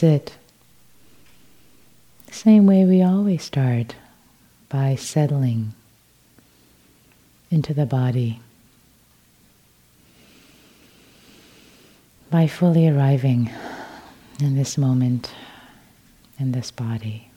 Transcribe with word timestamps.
sit. 0.00 0.32
The 2.26 2.32
same 2.32 2.64
way 2.64 2.86
we 2.86 3.02
always 3.02 3.42
start 3.42 3.96
by 4.70 4.94
settling 4.94 5.74
into 7.50 7.74
the 7.74 7.84
body. 7.84 8.40
By 12.30 12.46
fully 12.46 12.88
arriving 12.88 13.50
in 14.40 14.56
this 14.56 14.78
moment, 14.78 15.34
in 16.38 16.52
this 16.52 16.70
body. 16.70 17.30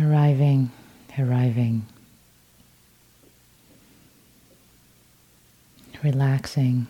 Arriving, 0.00 0.72
arriving. 1.16 1.86
Relaxing, 6.14 6.86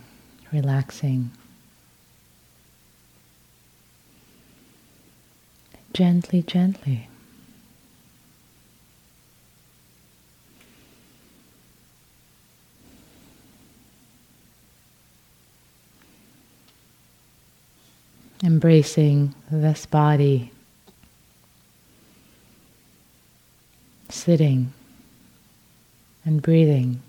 relaxing. 0.52 1.30
Gently, 5.94 6.42
gently. 6.42 7.08
Embracing 18.42 19.34
this 19.50 19.86
body 19.86 20.52
sitting 24.10 24.74
and 26.26 26.42
breathing 26.42 27.00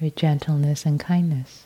with 0.00 0.16
gentleness 0.16 0.84
and 0.86 1.00
kindness. 1.00 1.65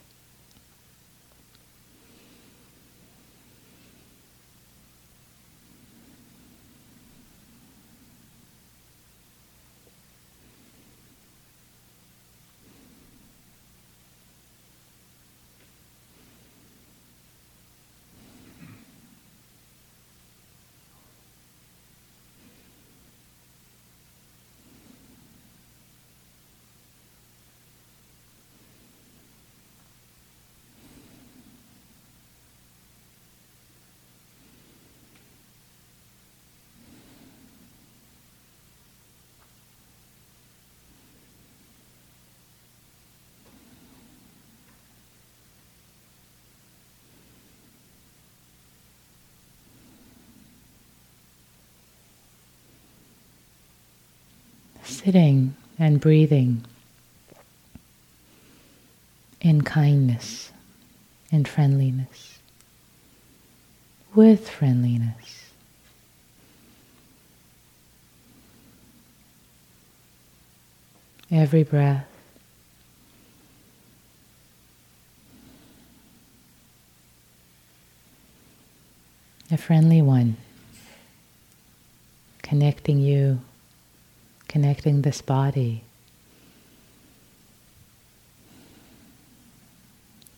Sitting 55.05 55.55
and 55.79 55.99
breathing 55.99 56.63
in 59.41 59.63
kindness 59.63 60.53
and 61.33 61.49
friendliness, 61.49 62.39
with 64.15 64.49
friendliness. 64.49 65.47
Every 71.31 71.63
breath. 71.63 72.07
A 79.53 79.57
friendly 79.57 80.03
one, 80.03 80.37
connecting 82.43 82.99
you 82.99 83.41
connecting 84.51 85.03
this 85.03 85.23
body 85.23 85.85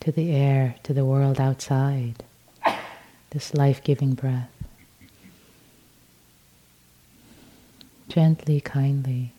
to 0.01 0.13
the 0.13 0.33
air, 0.33 0.75
to 0.83 0.93
the 0.93 1.03
world 1.03 1.41
outside, 1.41 2.23
this 3.31 3.55
life 3.55 3.83
giving 3.83 4.13
breath. 4.13 4.51
Gently, 8.09 8.61
kindly, 8.61 9.33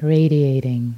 radiating, 0.00 0.94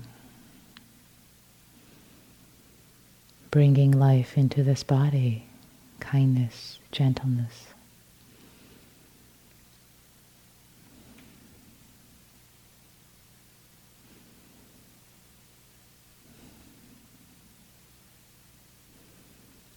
bringing 3.50 3.90
life 3.90 4.38
into 4.38 4.62
this 4.62 4.84
body, 4.84 5.44
kindness, 5.98 6.78
gentleness. 6.92 7.71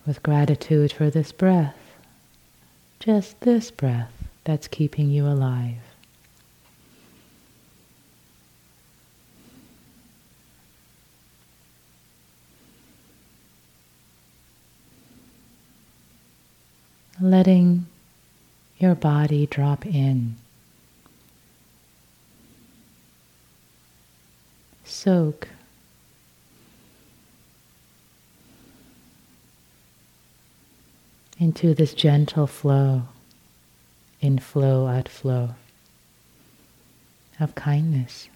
With 0.06 0.22
gratitude 0.24 0.92
for 0.92 1.10
this 1.10 1.32
breath, 1.32 1.76
just 3.00 3.40
this 3.42 3.72
breath 3.72 4.12
that's 4.44 4.68
keeping 4.68 5.10
you 5.10 5.26
alive. 5.26 5.78
Letting 17.22 17.86
your 18.78 18.94
body 18.94 19.48
drop 19.48 19.86
in. 19.86 20.36
Soak 24.84 25.48
into 31.40 31.73
this 31.73 31.94
gentle 31.94 32.47
flow, 32.47 33.03
in 34.22 34.40
flow, 34.40 34.88
out 34.88 35.09
flow 35.09 35.56
of 37.40 37.56
kindness. 37.56 38.29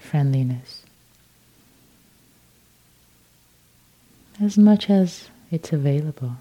Friendliness. 0.00 0.84
As 4.40 4.56
much 4.56 4.88
as 4.88 5.28
it's 5.50 5.72
available. 5.72 6.36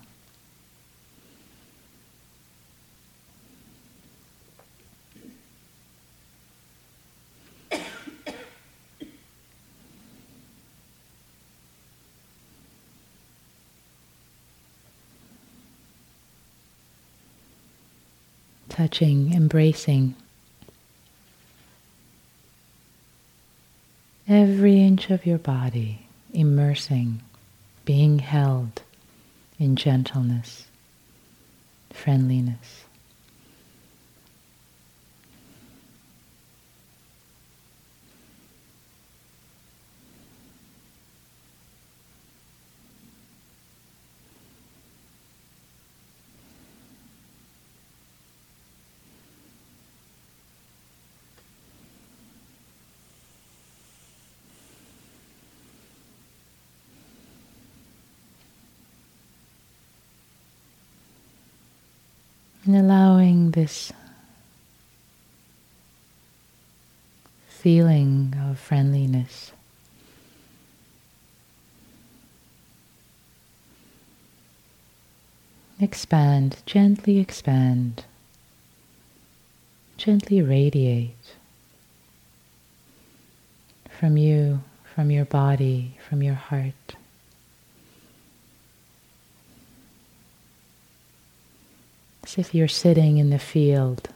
Touching, 18.78 19.34
embracing 19.34 20.14
every 24.28 24.80
inch 24.80 25.10
of 25.10 25.26
your 25.26 25.40
body, 25.40 26.06
immersing, 26.32 27.20
being 27.86 28.20
held 28.20 28.84
in 29.58 29.76
gentleness, 29.76 30.68
friendliness. 31.90 32.84
And 62.68 62.76
allowing 62.76 63.52
this 63.52 63.94
feeling 67.48 68.36
of 68.46 68.60
friendliness 68.60 69.54
expand, 75.80 76.58
gently 76.66 77.20
expand, 77.20 78.04
gently 79.96 80.42
radiate 80.42 81.16
from 83.90 84.18
you, 84.18 84.62
from 84.94 85.10
your 85.10 85.24
body, 85.24 85.98
from 86.10 86.22
your 86.22 86.36
heart. 86.36 86.98
As 92.28 92.38
if 92.38 92.54
you're 92.54 92.68
sitting 92.68 93.20
in 93.20 93.30
the 93.30 93.40
field, 93.40 94.10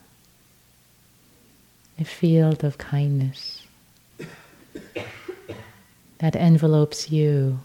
a 1.98 2.04
field 2.04 2.62
of 2.62 2.78
kindness 2.78 3.66
that 6.18 6.36
envelopes 6.36 7.10
you. 7.10 7.62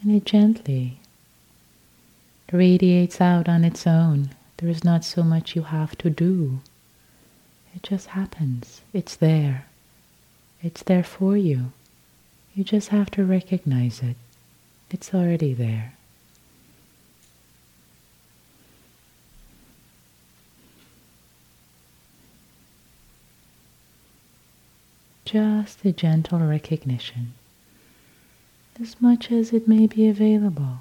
And 0.00 0.10
it 0.16 0.24
gently 0.24 1.00
radiates 2.50 3.20
out 3.20 3.46
on 3.46 3.62
its 3.62 3.86
own. 3.86 4.30
There 4.56 4.70
is 4.70 4.82
not 4.82 5.04
so 5.04 5.22
much 5.22 5.54
you 5.54 5.64
have 5.64 5.98
to 5.98 6.08
do. 6.08 6.60
It 7.76 7.82
just 7.82 8.06
happens. 8.06 8.80
It's 8.94 9.16
there. 9.16 9.66
It's 10.62 10.82
there 10.82 11.04
for 11.04 11.36
you. 11.36 11.72
You 12.54 12.64
just 12.64 12.88
have 12.88 13.10
to 13.10 13.22
recognize 13.22 14.02
it. 14.02 14.16
It's 14.90 15.12
already 15.14 15.52
there. 15.52 15.94
Just 25.24 25.84
a 25.84 25.92
gentle 25.92 26.38
recognition, 26.38 27.34
as 28.80 28.98
much 28.98 29.30
as 29.30 29.52
it 29.52 29.68
may 29.68 29.86
be 29.86 30.08
available. 30.08 30.78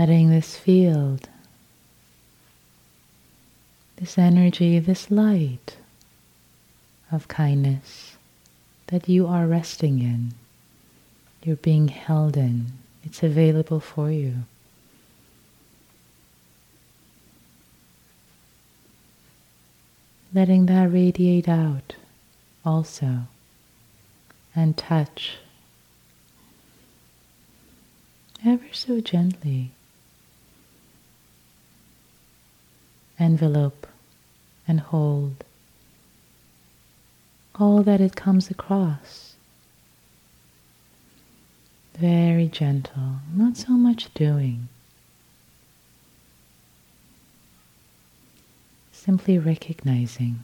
Letting 0.00 0.30
this 0.30 0.56
field, 0.56 1.28
this 3.96 4.16
energy, 4.16 4.78
this 4.78 5.10
light 5.10 5.76
of 7.12 7.28
kindness 7.28 8.16
that 8.86 9.10
you 9.10 9.26
are 9.26 9.46
resting 9.46 9.98
in, 9.98 10.32
you're 11.44 11.54
being 11.56 11.88
held 11.88 12.34
in, 12.34 12.64
it's 13.04 13.22
available 13.22 13.78
for 13.78 14.10
you. 14.10 14.32
Letting 20.32 20.64
that 20.64 20.90
radiate 20.90 21.46
out 21.46 21.96
also 22.64 23.24
and 24.56 24.78
touch 24.78 25.36
ever 28.42 28.72
so 28.72 29.02
gently 29.02 29.72
envelope 33.20 33.86
and 34.66 34.80
hold 34.80 35.44
all 37.60 37.82
that 37.82 38.00
it 38.00 38.16
comes 38.16 38.50
across. 38.50 39.34
Very 41.98 42.46
gentle, 42.46 43.16
not 43.34 43.58
so 43.58 43.72
much 43.72 44.12
doing. 44.14 44.68
Simply 48.92 49.38
recognizing. 49.38 50.42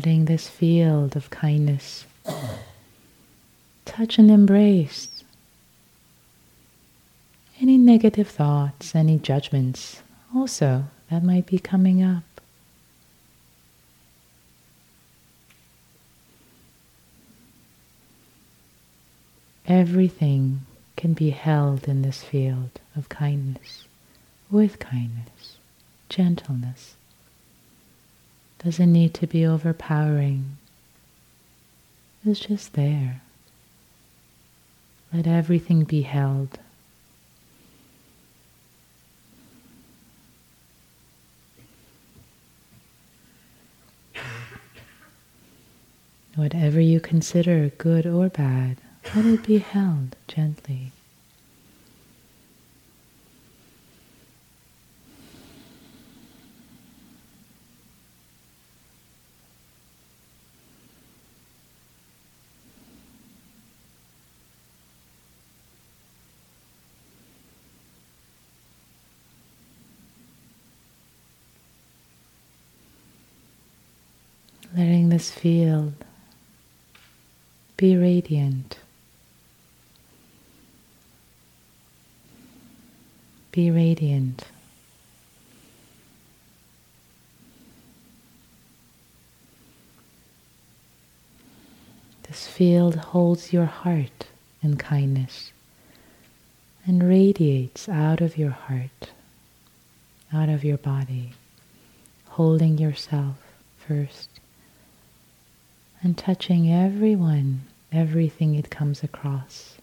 Letting 0.00 0.24
this 0.24 0.48
field 0.48 1.14
of 1.14 1.28
kindness 1.28 2.06
touch 3.84 4.16
and 4.16 4.30
embrace 4.30 5.10
any 7.60 7.76
negative 7.76 8.26
thoughts, 8.26 8.94
any 8.94 9.18
judgments 9.18 10.00
also 10.34 10.84
that 11.10 11.22
might 11.22 11.44
be 11.44 11.58
coming 11.58 12.02
up. 12.02 12.22
Everything 19.66 20.60
can 20.96 21.12
be 21.12 21.28
held 21.28 21.86
in 21.86 22.00
this 22.00 22.22
field 22.22 22.80
of 22.96 23.10
kindness, 23.10 23.84
with 24.50 24.78
kindness, 24.78 25.58
gentleness 26.08 26.96
doesn't 28.62 28.92
need 28.92 29.14
to 29.14 29.26
be 29.26 29.46
overpowering. 29.46 30.58
It's 32.24 32.40
just 32.40 32.74
there. 32.74 33.22
Let 35.12 35.26
everything 35.26 35.84
be 35.84 36.02
held. 36.02 36.58
Whatever 46.36 46.80
you 46.80 47.00
consider 47.00 47.70
good 47.76 48.06
or 48.06 48.28
bad, 48.28 48.76
let 49.14 49.24
it 49.24 49.42
be 49.42 49.58
held 49.58 50.16
gently. 50.28 50.92
Letting 74.80 75.10
this 75.10 75.30
field 75.30 75.92
be 77.76 77.98
radiant. 77.98 78.78
Be 83.52 83.70
radiant. 83.70 84.46
This 92.22 92.46
field 92.46 92.94
holds 92.94 93.52
your 93.52 93.66
heart 93.66 94.28
in 94.62 94.78
kindness 94.78 95.52
and 96.86 97.06
radiates 97.06 97.86
out 97.86 98.22
of 98.22 98.38
your 98.38 98.52
heart, 98.52 99.10
out 100.32 100.48
of 100.48 100.64
your 100.64 100.78
body, 100.78 101.32
holding 102.28 102.78
yourself 102.78 103.36
first 103.76 104.39
and 106.02 106.16
touching 106.16 106.72
everyone, 106.72 107.62
everything 107.92 108.54
it 108.54 108.70
comes 108.70 109.02
across. 109.02 109.76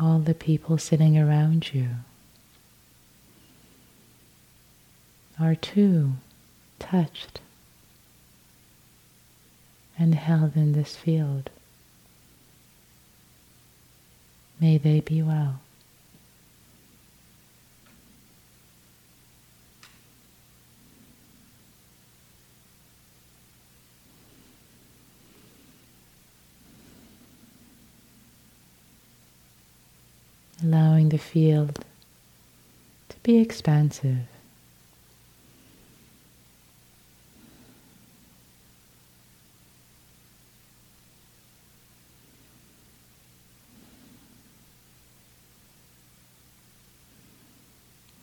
All 0.00 0.18
the 0.18 0.34
people 0.34 0.78
sitting 0.78 1.18
around 1.18 1.74
you 1.74 1.88
are 5.38 5.54
too 5.54 6.12
touched 6.78 7.40
and 9.98 10.14
held 10.14 10.56
in 10.56 10.72
this 10.72 10.96
field. 10.96 11.50
May 14.58 14.78
they 14.78 15.00
be 15.00 15.22
well. 15.22 15.60
Allowing 30.62 31.08
the 31.08 31.18
field 31.18 31.84
to 33.08 33.16
be 33.22 33.38
expansive. 33.38 34.18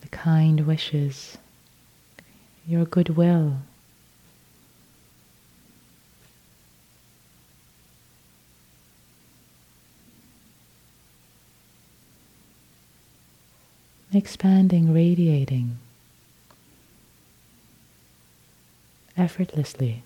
The 0.02 0.08
kind 0.10 0.68
wishes, 0.68 1.38
your 2.68 2.86
goodwill 2.86 3.58
expanding, 14.18 14.94
radiating 14.94 15.78
effortlessly. 19.16 20.04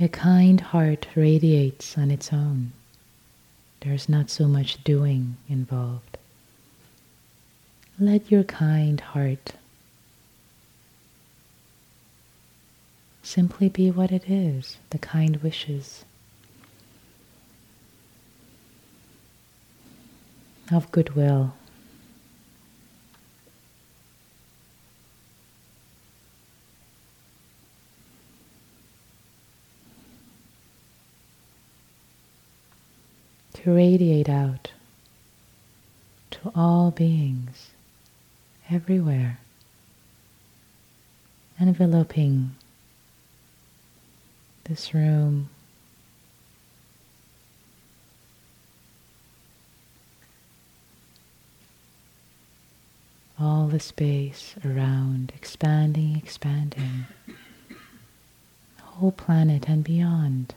A 0.00 0.08
kind 0.08 0.60
heart 0.60 1.08
radiates 1.16 1.98
on 1.98 2.10
its 2.10 2.32
own. 2.32 2.72
There's 3.80 4.08
not 4.08 4.30
so 4.30 4.46
much 4.46 4.82
doing 4.84 5.36
involved. 5.48 6.18
Let 7.98 8.30
your 8.30 8.44
kind 8.44 9.00
heart 9.00 9.54
simply 13.22 13.68
be 13.68 13.90
what 13.90 14.12
it 14.12 14.30
is, 14.30 14.78
the 14.90 14.98
kind 14.98 15.36
wishes. 15.42 16.04
Of 20.70 20.90
goodwill. 20.92 21.54
To 33.54 33.74
radiate 33.74 34.28
out 34.28 34.72
to 36.30 36.52
all 36.54 36.90
beings 36.92 37.70
everywhere, 38.70 39.40
enveloping 41.58 42.54
this 44.64 44.94
room 44.94 45.48
all 53.40 53.68
the 53.68 53.80
space 53.80 54.54
around, 54.64 55.32
expanding, 55.36 56.16
expanding, 56.16 57.06
the 57.26 58.82
whole 58.82 59.12
planet 59.12 59.68
and 59.68 59.84
beyond, 59.84 60.54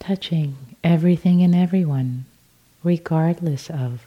touching 0.00 0.56
everything 0.82 1.42
and 1.42 1.54
everyone, 1.54 2.24
regardless 2.82 3.70
of 3.70 4.06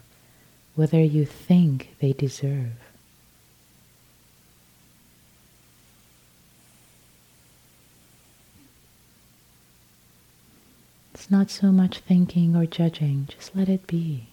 whether 0.74 1.00
you 1.00 1.24
think 1.24 1.94
they 2.00 2.12
deserve. 2.12 2.72
It's 11.14 11.30
not 11.30 11.50
so 11.50 11.72
much 11.72 12.00
thinking 12.00 12.54
or 12.54 12.66
judging, 12.66 13.26
just 13.30 13.56
let 13.56 13.70
it 13.70 13.86
be. 13.86 14.26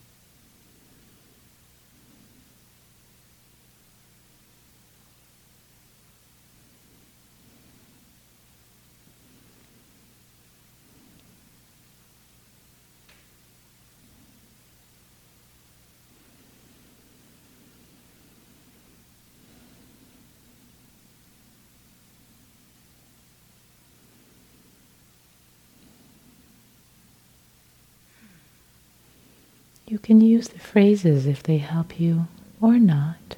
You 29.86 29.93
can 30.04 30.20
use 30.20 30.50
the 30.50 30.60
phrases 30.60 31.26
if 31.26 31.42
they 31.42 31.58
help 31.58 32.00
you 32.00 32.28
or 32.62 32.78
not. 32.78 33.38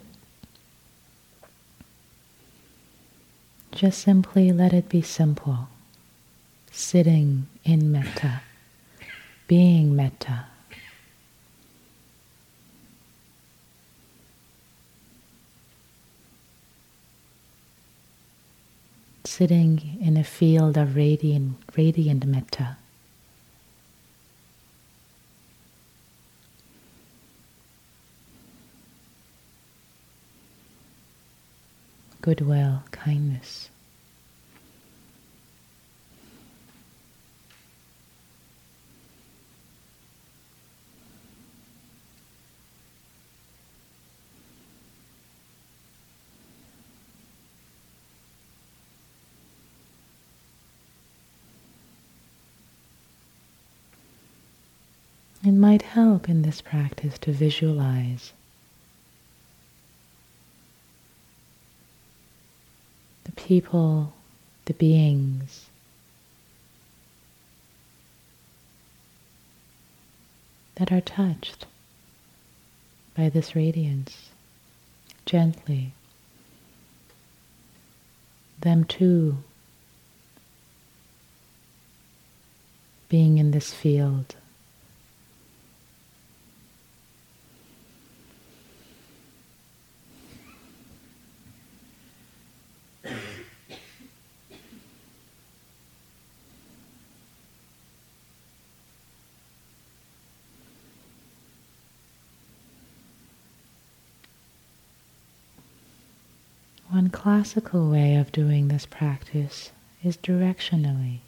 Just 3.72 4.02
simply 4.02 4.52
let 4.52 4.74
it 4.74 4.90
be 4.90 5.02
simple. 5.02 5.68
Sitting 6.72 7.48
in 7.64 7.92
metta, 7.92 8.42
being 9.48 9.96
metta. 9.96 10.46
Sitting 19.26 19.98
in 20.02 20.18
a 20.18 20.24
field 20.24 20.78
of 20.78 20.96
radiant, 20.96 21.58
radiant 21.76 22.26
metta. 22.26 22.78
Goodwill, 32.26 32.82
kindness. 32.90 33.70
It 55.44 55.52
might 55.52 55.84
help 55.84 56.28
in 56.28 56.42
this 56.42 56.60
practice 56.60 57.20
to 57.20 57.32
visualize 57.32 58.34
people, 63.46 64.12
the 64.66 64.74
beings. 64.74 65.68
That 70.76 70.92
are 70.92 71.00
touched 71.00 71.68
by 73.16 73.30
this 73.30 73.56
radiance 73.56 74.30
gently. 75.28 75.94
Them 78.62 78.84
too 78.84 79.38
being 83.10 83.38
in 83.38 83.52
this 83.52 83.72
field. 83.72 84.36
One 106.96 107.10
classical 107.10 107.90
way 107.90 108.16
of 108.16 108.32
doing 108.32 108.70
this 108.70 108.86
practice 108.86 109.72
is 110.02 110.16
directionally. 110.16 111.20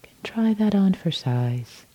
You 0.00 0.04
can 0.04 0.16
try 0.22 0.54
that 0.54 0.76
on 0.76 0.94
for 0.94 1.10
size. 1.10 1.86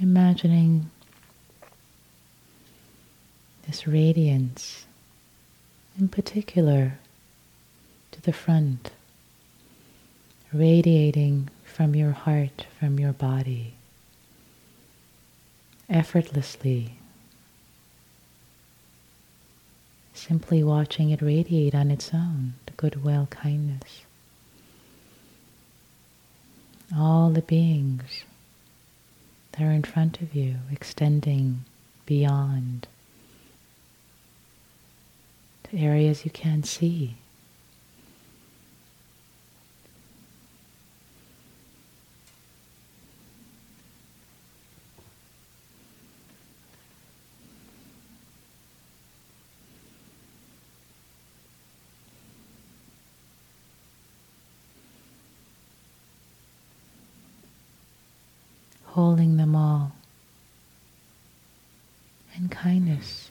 Imagining 0.00 0.90
this 3.64 3.86
radiance, 3.86 4.86
in 5.96 6.08
particular 6.08 6.98
to 8.10 8.20
the 8.20 8.32
front, 8.32 8.90
radiating 10.52 11.48
from 11.62 11.94
your 11.94 12.10
heart, 12.10 12.66
from 12.80 12.98
your 12.98 13.12
body 13.12 13.77
effortlessly. 15.88 16.98
simply 20.18 20.62
watching 20.62 21.10
it 21.10 21.22
radiate 21.22 21.74
on 21.74 21.90
its 21.90 22.12
own, 22.12 22.54
the 22.66 22.72
goodwill, 22.72 23.26
kindness. 23.30 24.02
All 26.94 27.30
the 27.30 27.42
beings 27.42 28.24
that 29.52 29.62
are 29.62 29.70
in 29.70 29.82
front 29.82 30.20
of 30.20 30.34
you, 30.34 30.56
extending 30.72 31.64
beyond 32.04 32.88
to 35.64 35.78
areas 35.78 36.24
you 36.24 36.30
can't 36.30 36.66
see. 36.66 37.16
Holding 58.98 59.36
them 59.36 59.54
all, 59.54 59.92
and 62.34 62.50
kindness, 62.50 63.30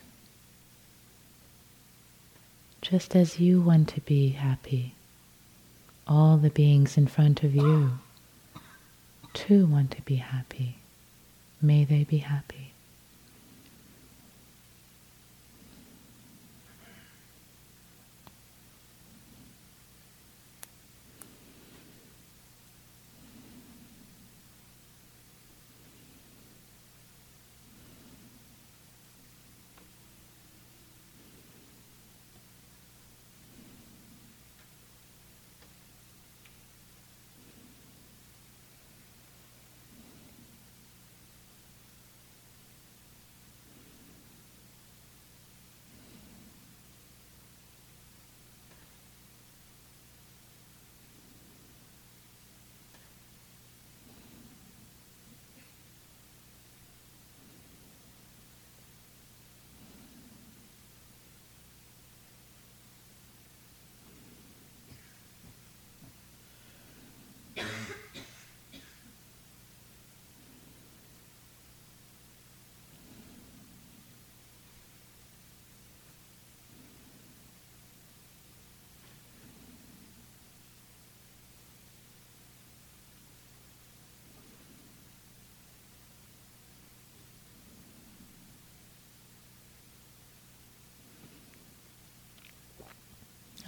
just 2.80 3.14
as 3.14 3.38
you 3.38 3.60
want 3.60 3.86
to 3.86 4.00
be 4.00 4.30
happy. 4.30 4.94
All 6.06 6.38
the 6.38 6.48
beings 6.48 6.96
in 6.96 7.06
front 7.06 7.42
of 7.42 7.54
you 7.54 7.98
too 9.34 9.66
want 9.66 9.90
to 9.90 10.00
be 10.00 10.14
happy. 10.14 10.78
May 11.60 11.84
they 11.84 12.02
be 12.02 12.16
happy. 12.16 12.72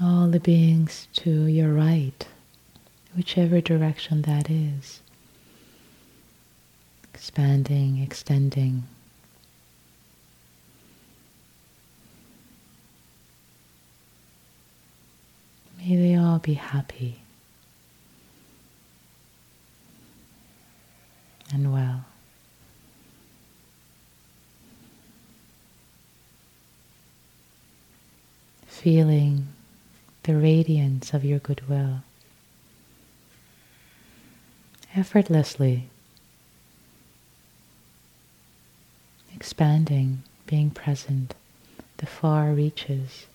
All 0.03 0.29
the 0.29 0.41
beings 0.41 1.09
to 1.13 1.47
your 1.47 1.73
right, 1.73 2.27
whichever 3.15 3.61
direction 3.61 4.23
that 4.23 4.49
is, 4.49 5.01
expanding, 7.13 7.99
extending. 8.03 8.85
May 15.79 15.97
they 15.97 16.15
all 16.15 16.39
be 16.39 16.55
happy 16.55 17.21
and 21.53 21.73
well. 21.73 22.05
Feeling 28.67 29.49
the 30.25 30.37
radiance 30.37 31.15
of 31.15 31.25
your 31.25 31.39
goodwill. 31.39 32.03
Effortlessly 34.95 35.89
expanding, 39.35 40.23
being 40.47 40.71
present, 40.71 41.35
the 41.97 42.07
far 42.07 42.53
reaches 42.53 43.27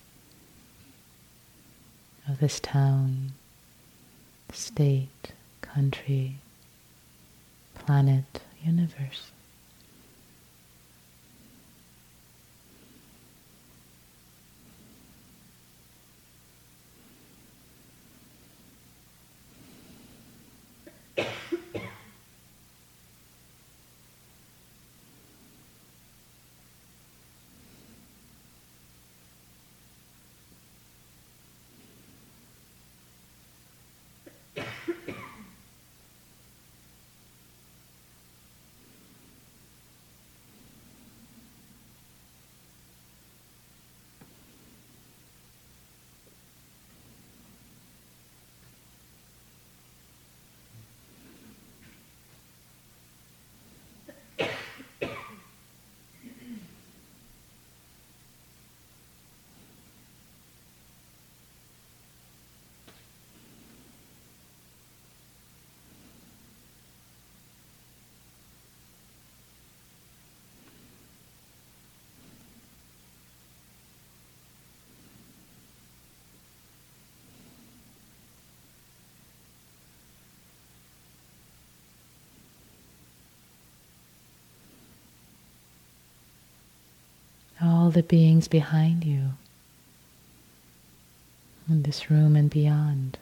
of 2.28 2.40
this 2.40 2.60
town, 2.60 3.32
state, 4.52 5.34
country, 5.62 6.36
planet, 7.74 8.42
universe. 8.64 9.32
All 87.86 87.92
the 87.92 88.02
beings 88.02 88.48
behind 88.48 89.04
you 89.04 89.34
in 91.70 91.84
this 91.84 92.10
room 92.10 92.36
and 92.36 92.50
beyond. 92.50 93.20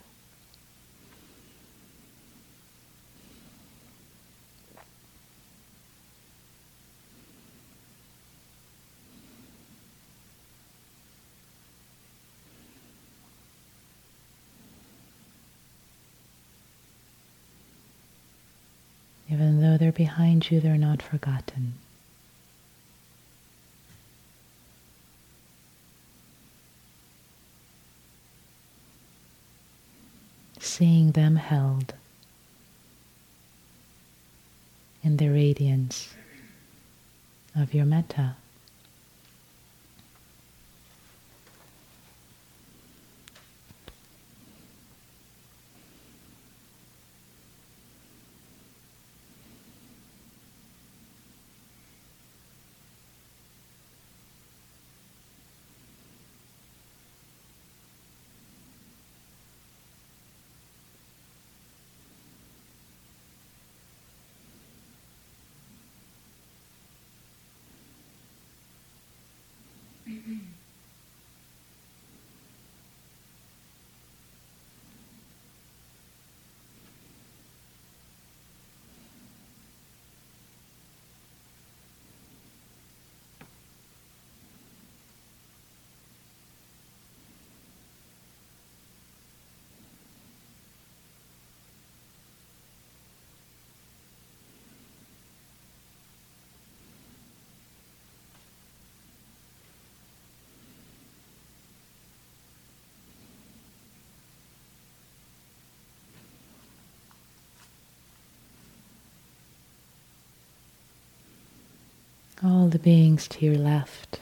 Even 19.28 19.60
though 19.60 19.76
they're 19.76 19.92
behind 19.92 20.50
you, 20.50 20.58
they're 20.58 20.78
not 20.78 21.02
forgotten. 21.02 21.74
Seeing 30.76 31.12
them 31.12 31.36
held 31.36 31.94
in 35.04 35.16
the 35.18 35.28
radiance 35.28 36.12
of 37.54 37.72
your 37.72 37.84
metta. 37.84 38.34
All 112.44 112.68
the 112.68 112.78
beings 112.78 113.26
to 113.26 113.44
your 113.46 113.56
left 113.56 114.20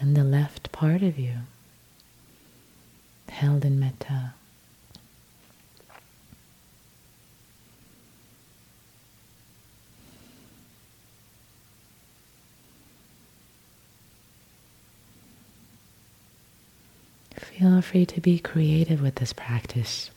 and 0.00 0.16
the 0.16 0.24
left 0.24 0.72
part 0.72 1.00
of 1.02 1.16
you 1.16 1.34
held 3.28 3.64
in 3.64 3.78
metta. 3.78 4.34
Feel 17.36 17.80
free 17.82 18.06
to 18.06 18.20
be 18.20 18.38
creative 18.38 19.00
with 19.00 19.16
this 19.16 19.32
practice. 19.32 20.10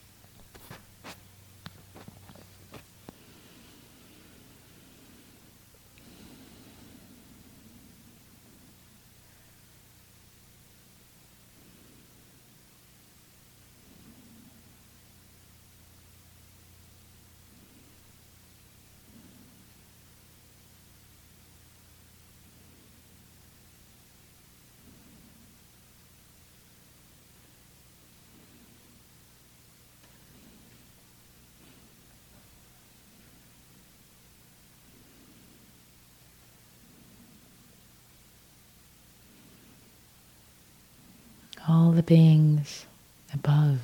all 41.67 41.83
the 41.93 42.03
beings 42.03 42.86
above, 43.34 43.79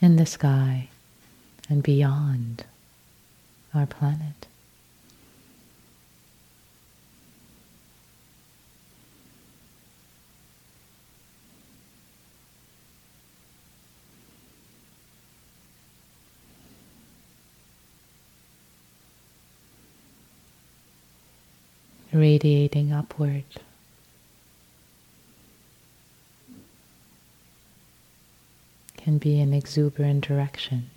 in 0.00 0.16
the 0.16 0.26
sky, 0.26 0.88
and 1.68 1.82
beyond 1.82 2.64
our 3.74 3.86
planet. 3.86 4.46
Radiating 22.12 22.92
upward. 22.92 23.44
Can 29.08 29.16
be 29.16 29.40
an 29.40 29.54
exuberant 29.54 30.22
direction. 30.22 30.90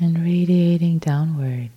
And 0.00 0.24
radiating 0.24 0.98
downward 0.98 1.70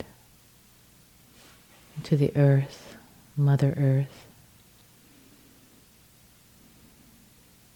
into 1.98 2.16
the 2.16 2.36
earth, 2.38 2.96
Mother 3.36 3.74
Earth, 3.78 4.26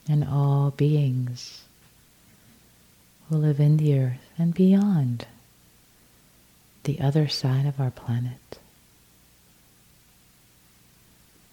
and 0.09 0.23
all 0.23 0.71
beings 0.71 1.63
who 3.29 3.35
live 3.35 3.59
in 3.59 3.75
the 3.75 3.99
earth 3.99 4.31
and 4.37 4.53
beyond 4.53 5.27
the 6.85 7.01
other 7.01 7.27
side 7.27 7.65
of 7.65 7.79
our 7.81 7.91
planet 7.91 8.59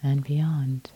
and 0.02 0.22
beyond. 0.22 0.90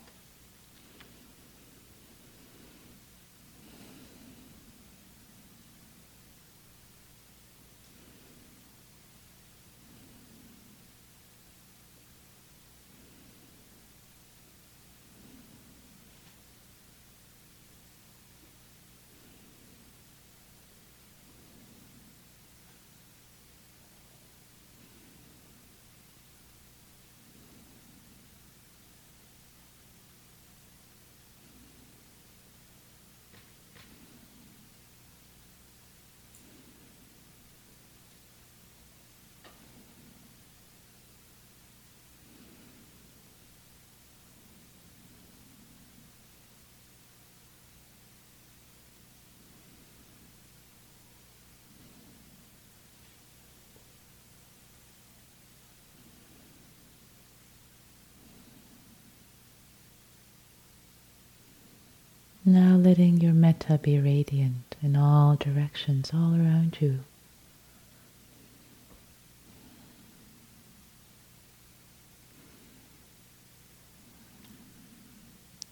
Now 62.49 62.77
letting 62.77 63.21
your 63.21 63.35
metta 63.35 63.77
be 63.77 63.99
radiant 64.01 64.75
in 64.83 64.97
all 64.97 65.37
directions, 65.37 66.13
all 66.15 66.35
around 66.35 66.79
you. 66.81 67.01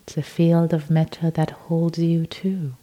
It's 0.03 0.19
a 0.19 0.23
field 0.23 0.75
of 0.75 0.91
metta 0.91 1.31
that 1.31 1.51
holds 1.51 1.99
you 1.99 2.27
too. 2.27 2.75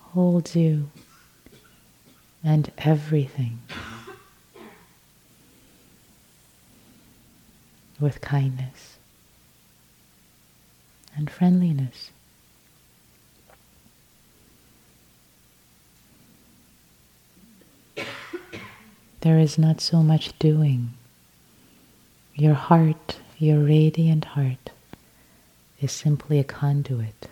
Holds 0.00 0.56
you 0.56 0.90
and 2.42 2.72
everything 2.78 3.60
with 8.00 8.20
kindness 8.20 8.91
and 11.16 11.30
friendliness. 11.30 12.10
There 19.20 19.38
is 19.38 19.56
not 19.56 19.80
so 19.80 20.02
much 20.02 20.36
doing. 20.40 20.94
Your 22.34 22.54
heart, 22.54 23.18
your 23.38 23.60
radiant 23.60 24.24
heart, 24.24 24.70
is 25.80 25.92
simply 25.92 26.40
a 26.40 26.44
conduit 26.44 27.28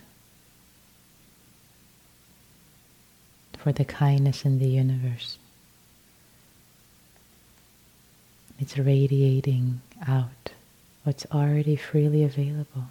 for 3.58 3.72
the 3.72 3.84
kindness 3.84 4.44
in 4.44 4.58
the 4.58 4.68
universe. 4.68 5.36
It's 8.60 8.78
radiating 8.78 9.80
out 10.06 10.52
what's 11.02 11.26
already 11.32 11.76
freely 11.76 12.22
available. 12.22 12.84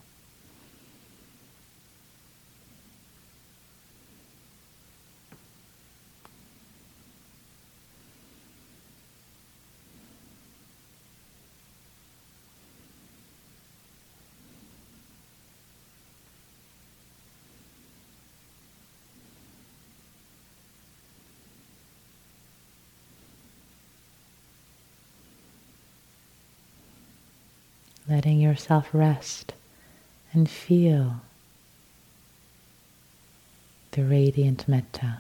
Letting 28.10 28.40
yourself 28.40 28.90
rest 28.92 29.54
and 30.34 30.50
feel 30.50 31.22
the 33.92 34.04
radiant 34.04 34.68
metta, 34.68 35.20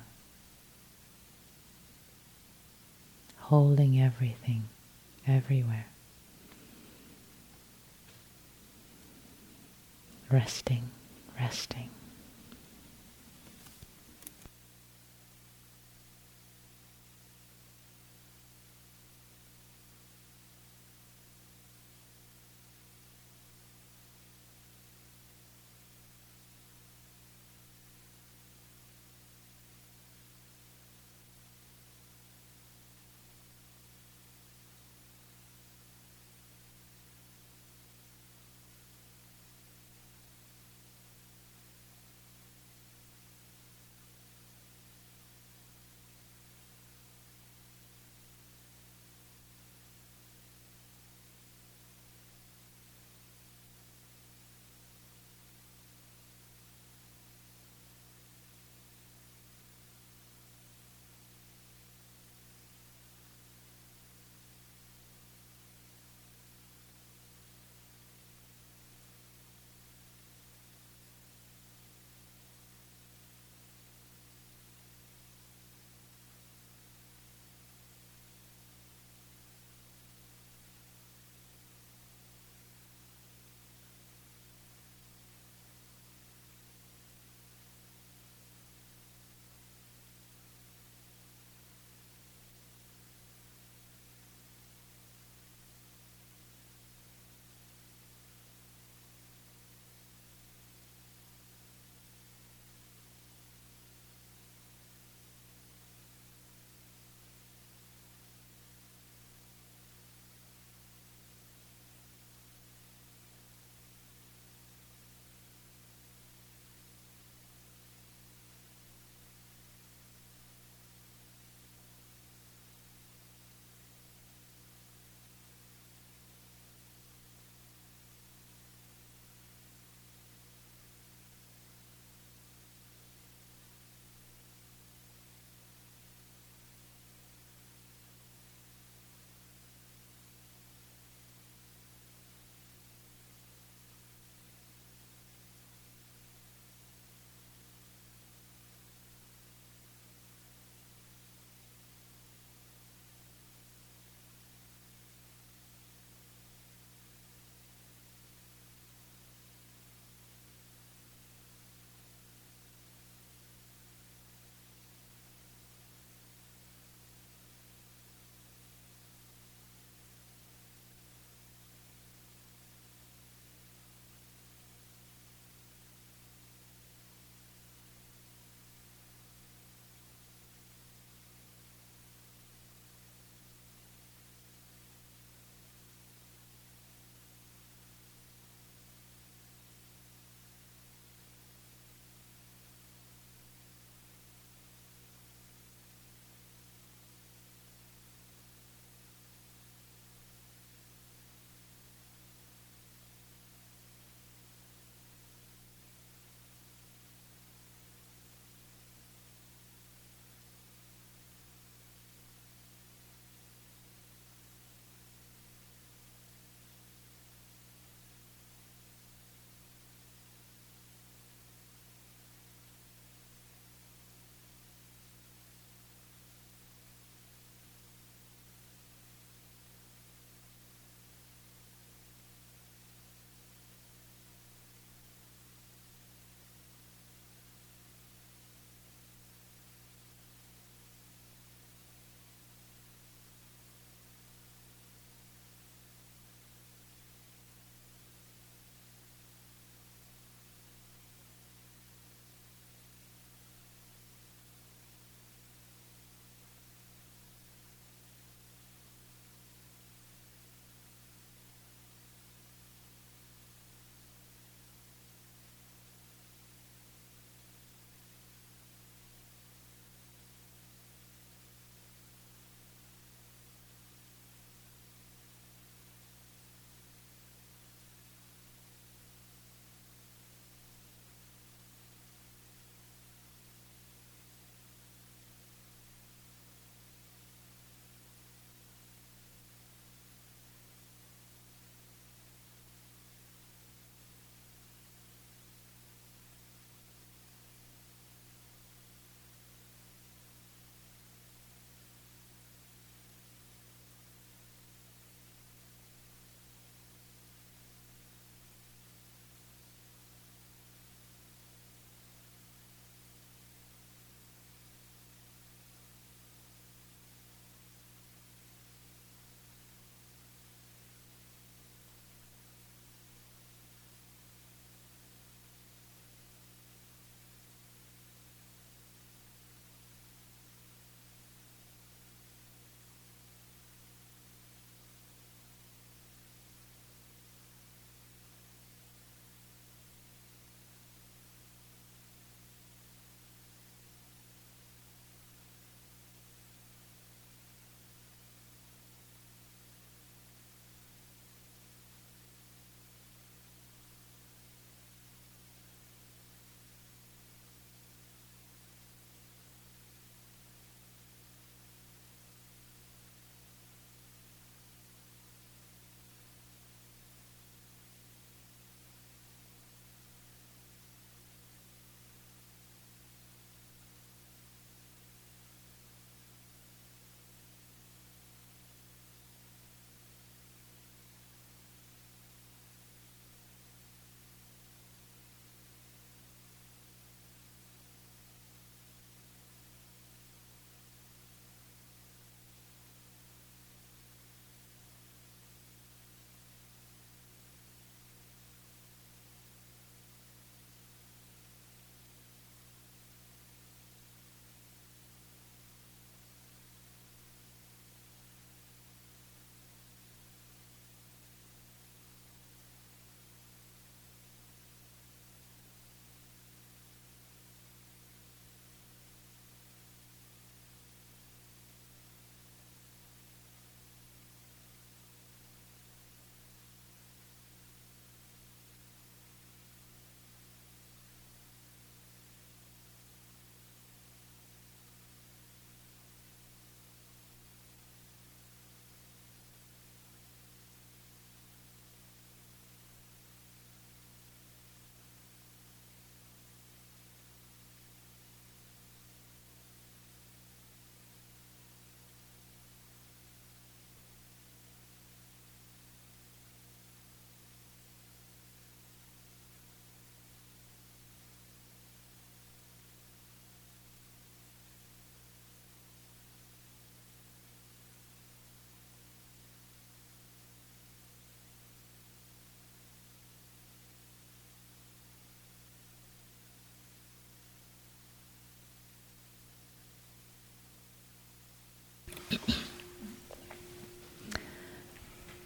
holding 3.37 4.01
everything, 4.01 4.63
everywhere. 5.27 5.85
Resting, 10.31 10.89
resting. 11.39 11.89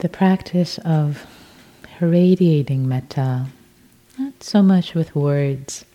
The 0.04 0.10
practice 0.10 0.78
of 0.80 1.26
radiating 2.01 2.89
metta, 2.89 3.45
not 4.20 4.43
so 4.43 4.62
much 4.62 4.93
with 4.93 5.16
words, 5.16 5.86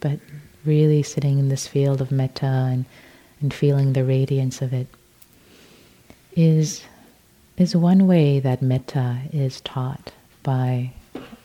but 0.00 0.20
really 0.66 1.02
sitting 1.02 1.38
in 1.38 1.48
this 1.48 1.66
field 1.66 2.02
of 2.02 2.12
metta 2.12 2.44
and, 2.44 2.84
and 3.40 3.54
feeling 3.54 3.94
the 3.94 4.04
radiance 4.04 4.60
of 4.60 4.74
it, 4.74 4.86
is, 6.34 6.84
is 7.56 7.74
one 7.74 8.06
way 8.06 8.38
that 8.38 8.60
metta 8.60 9.22
is 9.32 9.62
taught 9.62 10.12
by, 10.42 10.92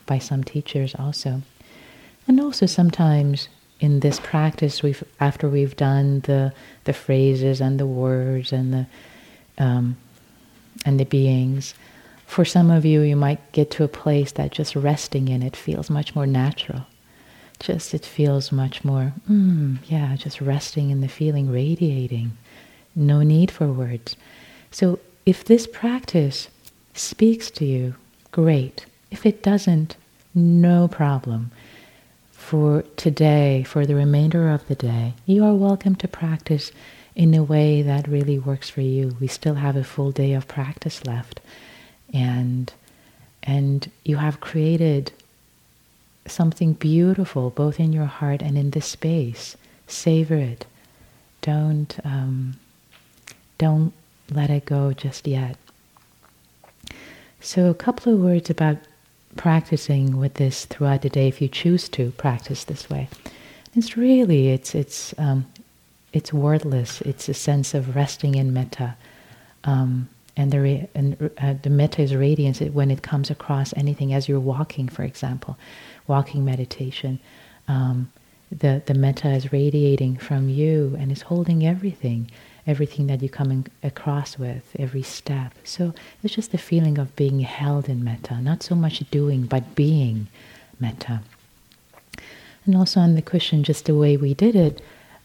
by 0.04 0.18
some 0.18 0.44
teachers 0.44 0.94
also. 0.98 1.40
And 2.28 2.38
also 2.38 2.66
sometimes 2.66 3.48
in 3.80 4.00
this 4.00 4.20
practice, 4.20 4.82
we've 4.82 5.02
after 5.18 5.48
we've 5.48 5.76
done 5.76 6.20
the 6.20 6.52
the 6.84 6.92
phrases 6.92 7.60
and 7.60 7.80
the 7.80 7.86
words 7.86 8.52
and 8.52 8.72
the 8.72 8.86
um, 9.58 9.96
and 10.84 11.00
the 11.00 11.04
beings, 11.04 11.74
for 12.32 12.46
some 12.46 12.70
of 12.70 12.86
you, 12.86 13.02
you 13.02 13.14
might 13.14 13.52
get 13.52 13.70
to 13.72 13.84
a 13.84 13.88
place 13.88 14.32
that 14.32 14.50
just 14.50 14.74
resting 14.74 15.28
in 15.28 15.42
it 15.42 15.54
feels 15.54 15.90
much 15.90 16.14
more 16.14 16.26
natural. 16.26 16.86
Just 17.60 17.92
it 17.92 18.06
feels 18.06 18.50
much 18.50 18.82
more, 18.82 19.12
mm, 19.30 19.76
yeah, 19.84 20.16
just 20.16 20.40
resting 20.40 20.88
in 20.88 21.02
the 21.02 21.08
feeling, 21.08 21.52
radiating. 21.52 22.32
No 22.96 23.20
need 23.22 23.50
for 23.50 23.68
words. 23.68 24.16
So 24.70 24.98
if 25.26 25.44
this 25.44 25.66
practice 25.66 26.48
speaks 26.94 27.50
to 27.50 27.66
you, 27.66 27.96
great. 28.30 28.86
If 29.10 29.26
it 29.26 29.42
doesn't, 29.42 29.96
no 30.34 30.88
problem. 30.88 31.50
For 32.32 32.80
today, 32.96 33.62
for 33.62 33.84
the 33.84 33.94
remainder 33.94 34.48
of 34.48 34.66
the 34.68 34.74
day, 34.74 35.12
you 35.26 35.44
are 35.44 35.54
welcome 35.54 35.96
to 35.96 36.08
practice 36.08 36.72
in 37.14 37.34
a 37.34 37.44
way 37.44 37.82
that 37.82 38.08
really 38.08 38.38
works 38.38 38.70
for 38.70 38.80
you. 38.80 39.18
We 39.20 39.26
still 39.26 39.56
have 39.56 39.76
a 39.76 39.84
full 39.84 40.12
day 40.12 40.32
of 40.32 40.48
practice 40.48 41.04
left. 41.04 41.40
And 42.12 42.72
and 43.42 43.90
you 44.04 44.16
have 44.16 44.40
created 44.40 45.12
something 46.26 46.74
beautiful 46.74 47.50
both 47.50 47.80
in 47.80 47.92
your 47.92 48.06
heart 48.06 48.42
and 48.42 48.56
in 48.56 48.70
this 48.70 48.86
space. 48.86 49.56
Savor 49.86 50.36
it. 50.36 50.66
Don't 51.40 51.98
um, 52.04 52.56
don't 53.58 53.92
let 54.30 54.50
it 54.50 54.64
go 54.64 54.92
just 54.92 55.26
yet. 55.26 55.56
So 57.40 57.68
a 57.70 57.74
couple 57.74 58.14
of 58.14 58.20
words 58.20 58.50
about 58.50 58.76
practicing 59.36 60.18
with 60.18 60.34
this 60.34 60.66
throughout 60.66 61.02
the 61.02 61.08
day 61.08 61.26
if 61.28 61.40
you 61.40 61.48
choose 61.48 61.88
to 61.90 62.12
practice 62.12 62.64
this 62.64 62.88
way. 62.88 63.08
It's 63.74 63.96
really 63.96 64.48
it's 64.50 64.74
it's 64.74 65.14
um, 65.18 65.46
it's 66.12 66.32
wordless. 66.32 67.00
It's 67.02 67.28
a 67.28 67.34
sense 67.34 67.74
of 67.74 67.96
resting 67.96 68.34
in 68.34 68.52
metta, 68.52 68.96
um, 69.64 70.08
and 70.36 70.50
the 70.50 70.88
and 70.94 71.30
uh, 71.38 71.54
the 71.62 71.70
metta 71.70 72.02
is 72.02 72.14
radiance 72.14 72.60
when 72.60 72.90
it 72.90 73.02
comes 73.02 73.30
across 73.30 73.74
anything 73.76 74.14
as 74.14 74.28
you're 74.28 74.40
walking, 74.40 74.88
for 74.88 75.02
example, 75.02 75.58
walking 76.06 76.44
meditation. 76.44 77.20
Um, 77.68 78.10
the 78.50 78.82
the 78.86 78.94
metta 78.94 79.30
is 79.30 79.52
radiating 79.52 80.16
from 80.16 80.48
you 80.48 80.96
and 80.98 81.12
is 81.12 81.22
holding 81.22 81.66
everything, 81.66 82.30
everything 82.66 83.06
that 83.08 83.22
you 83.22 83.28
come 83.28 83.64
across 83.82 84.38
with, 84.38 84.74
every 84.78 85.02
step. 85.02 85.52
So 85.64 85.94
it's 86.22 86.34
just 86.34 86.52
the 86.52 86.58
feeling 86.58 86.98
of 86.98 87.14
being 87.16 87.40
held 87.40 87.88
in 87.88 88.02
metta, 88.04 88.40
not 88.40 88.62
so 88.62 88.74
much 88.74 88.98
doing 89.10 89.44
but 89.44 89.74
being 89.74 90.28
metta. 90.80 91.22
And 92.64 92.76
also 92.76 93.00
on 93.00 93.16
the 93.16 93.22
cushion, 93.22 93.64
just 93.64 93.86
the 93.86 93.94
way 93.94 94.16
we 94.16 94.34
did 94.34 94.54
it 94.54 94.80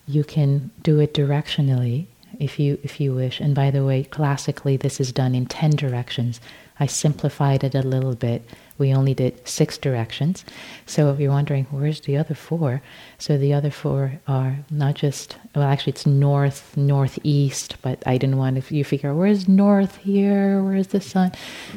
you 0.08 0.24
can 0.24 0.72
do 0.82 1.00
it 1.00 1.14
directionally 1.14 2.06
if 2.40 2.60
you 2.60 2.80
if 2.84 3.00
you 3.00 3.14
wish. 3.14 3.40
And 3.40 3.56
by 3.56 3.72
the 3.72 3.86
way, 3.86 4.04
classically 4.04 4.78
this 4.78 5.00
is 5.00 5.12
done 5.12 5.36
in 5.36 5.46
10 5.46 5.72
directions. 5.72 6.40
I 6.80 6.86
simplified 6.86 7.64
it 7.64 7.74
a 7.74 7.82
little 7.82 8.14
bit. 8.14 8.48
We 8.78 8.94
only 8.94 9.16
did 9.16 9.48
six 9.48 9.78
directions. 9.80 10.46
So 10.86 11.12
if 11.12 11.20
you're 11.20 11.32
wondering 11.32 11.66
where's 11.72 12.02
the 12.02 12.18
other 12.18 12.36
four, 12.36 12.84
so 13.18 13.38
the 13.38 13.54
other 13.54 13.72
four 13.72 14.20
are 14.28 14.60
not 14.70 14.96
just 14.96 15.38
well 15.56 15.68
actually 15.68 15.92
it's 15.92 16.06
north, 16.06 16.78
northeast, 16.78 17.78
but 17.82 18.04
I 18.06 18.18
didn't 18.18 18.38
want 18.38 18.64
to 18.64 18.76
you 18.76 18.84
figure 18.84 19.10
out 19.10 19.18
where's 19.18 19.48
north 19.48 19.98
here, 19.98 20.62
where's 20.62 20.88
the 20.88 21.02
sun? 21.02 21.32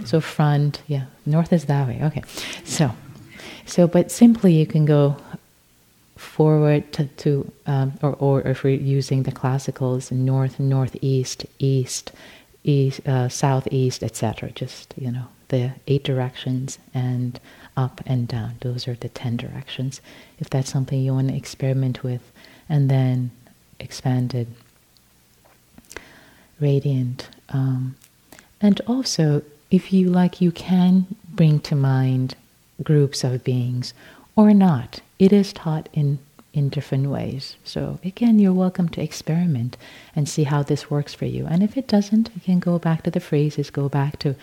So 0.04 0.20
front, 0.20 0.82
yeah, 0.86 1.04
north 1.24 1.52
is 1.52 1.64
that 1.66 1.88
way. 1.88 2.00
Okay. 2.02 2.22
So 2.64 2.92
so 3.64 3.86
but 3.86 4.10
simply 4.10 4.52
you 4.52 4.66
can 4.66 4.84
go 4.84 5.16
forward 6.20 6.92
to, 6.92 7.06
to 7.06 7.50
um, 7.66 7.94
or, 8.02 8.14
or 8.16 8.42
if 8.42 8.62
we're 8.62 8.74
using 8.74 9.22
the 9.22 9.32
classicals, 9.32 10.12
north, 10.12 10.60
northeast, 10.60 11.46
east, 11.58 12.12
east, 12.62 13.00
uh, 13.08 13.28
southeast, 13.28 14.02
etc. 14.02 14.50
Just 14.50 14.94
you 14.96 15.10
know 15.10 15.26
the 15.48 15.72
eight 15.88 16.04
directions 16.04 16.78
and 16.92 17.40
up 17.76 18.02
and 18.06 18.28
down. 18.28 18.56
Those 18.60 18.86
are 18.86 18.94
the 18.94 19.08
ten 19.08 19.36
directions. 19.36 20.00
If 20.38 20.50
that's 20.50 20.70
something 20.70 21.00
you 21.00 21.14
want 21.14 21.28
to 21.28 21.36
experiment 21.36 22.02
with, 22.04 22.30
and 22.68 22.90
then 22.90 23.30
expanded, 23.78 24.48
radiant, 26.60 27.28
um, 27.48 27.96
and 28.60 28.80
also 28.86 29.42
if 29.70 29.92
you 29.92 30.10
like, 30.10 30.40
you 30.40 30.52
can 30.52 31.06
bring 31.32 31.60
to 31.60 31.74
mind 31.74 32.34
groups 32.82 33.24
of 33.24 33.42
beings 33.44 33.94
or 34.36 34.54
not. 34.54 35.00
It 35.18 35.32
is 35.32 35.52
taught 35.52 35.88
in, 35.92 36.18
in 36.52 36.68
different 36.68 37.08
ways. 37.08 37.56
So 37.64 37.98
again, 38.04 38.38
you're 38.38 38.52
welcome 38.52 38.88
to 38.90 39.02
experiment 39.02 39.76
and 40.16 40.28
see 40.28 40.44
how 40.44 40.62
this 40.62 40.90
works 40.90 41.14
for 41.14 41.26
you. 41.26 41.46
And 41.46 41.62
if 41.62 41.76
it 41.76 41.88
doesn't, 41.88 42.30
you 42.34 42.40
can 42.40 42.58
go 42.58 42.78
back 42.78 43.02
to 43.02 43.10
the 43.10 43.20
phrases, 43.20 43.70
go 43.70 43.88
back 43.88 44.18
to 44.20 44.34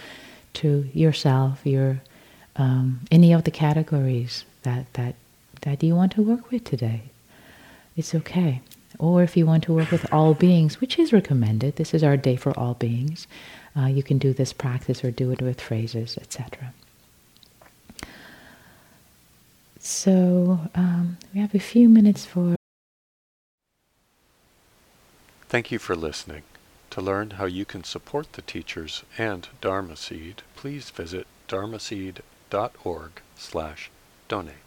to 0.54 0.90
yourself, 0.94 1.62
your 1.64 2.02
um, 2.56 3.02
any 3.12 3.32
of 3.32 3.44
the 3.44 3.52
categories 3.52 4.46
that 4.64 4.92
that 4.94 5.16
that 5.62 5.84
you 5.84 5.96
want 5.96 6.12
to 6.14 6.22
work 6.22 6.52
with 6.52 6.64
today. 6.64 7.02
It's 7.96 8.14
okay. 8.16 8.62
Or 9.00 9.22
if 9.22 9.38
you 9.38 9.46
want 9.46 9.64
to 9.66 9.74
work 9.74 9.92
with 9.92 10.12
all 10.12 10.34
beings, 10.34 10.82
which 10.82 10.98
is 10.98 11.14
recommended, 11.14 11.76
this 11.76 11.94
is 11.94 12.04
our 12.04 12.18
day 12.18 12.36
for 12.36 12.58
all 12.58 12.74
beings. 12.74 13.28
Uh, 13.76 13.86
you 13.86 14.02
can 14.02 14.18
do 14.18 14.34
this 14.34 14.54
practice 14.54 15.04
or 15.04 15.12
do 15.12 15.30
it 15.32 15.42
with 15.42 15.62
phrases, 15.62 16.18
etc. 16.18 16.74
So 19.88 20.60
um, 20.76 21.18
we 21.34 21.40
have 21.40 21.56
a 21.56 21.60
few 21.60 21.88
minutes 21.88 22.26
for. 22.26 22.58
Thank 25.48 25.72
you 25.72 25.80
for 25.80 25.96
listening. 25.96 26.44
To 26.90 27.00
learn 27.00 27.32
how 27.32 27.46
you 27.46 27.64
can 27.64 27.86
support 27.86 28.34
the 28.34 28.42
teachers 28.42 29.04
and 29.18 29.48
Dharma 29.62 29.96
Seed, 29.96 30.42
please 30.58 30.90
visit 30.90 31.26
dharmaseed.org 31.48 33.12
slash 33.38 33.90
donate. 34.28 34.67